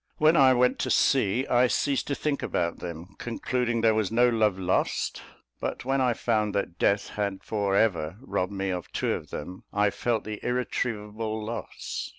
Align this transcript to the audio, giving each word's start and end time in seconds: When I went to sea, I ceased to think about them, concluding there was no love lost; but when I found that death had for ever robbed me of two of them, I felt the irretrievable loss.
When 0.17 0.35
I 0.35 0.55
went 0.55 0.79
to 0.79 0.89
sea, 0.89 1.45
I 1.45 1.67
ceased 1.67 2.07
to 2.07 2.15
think 2.15 2.41
about 2.41 2.79
them, 2.79 3.13
concluding 3.19 3.81
there 3.81 3.93
was 3.93 4.11
no 4.11 4.29
love 4.29 4.57
lost; 4.57 5.21
but 5.59 5.85
when 5.85 6.01
I 6.01 6.13
found 6.13 6.55
that 6.55 6.79
death 6.79 7.09
had 7.09 7.43
for 7.43 7.75
ever 7.75 8.17
robbed 8.19 8.51
me 8.51 8.71
of 8.71 8.91
two 8.93 9.13
of 9.13 9.29
them, 9.29 9.63
I 9.71 9.91
felt 9.91 10.23
the 10.23 10.43
irretrievable 10.43 11.45
loss. 11.45 12.09